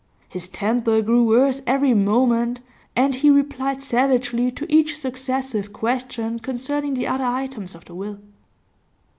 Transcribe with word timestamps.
His 0.27 0.47
temper 0.47 1.03
grew 1.03 1.23
worse 1.27 1.61
every 1.67 1.93
moment, 1.93 2.59
and 2.95 3.13
he 3.13 3.29
replied 3.29 3.83
savagely 3.83 4.49
to 4.49 4.65
each 4.67 4.97
successive 4.97 5.71
question 5.73 6.39
concerning 6.39 6.95
the 6.95 7.05
other 7.05 7.23
items 7.23 7.75
of 7.75 7.85
the 7.85 7.93
will. 7.93 8.17